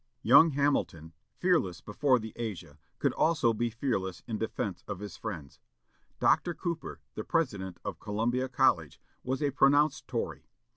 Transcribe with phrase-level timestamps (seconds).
[0.23, 5.59] Young Hamilton, fearless before the Asia, could also be fearless in defence of his friends.
[6.19, 6.55] Dr.
[6.55, 10.47] Cooper, the President of Columbia College, was a pronounced Tory.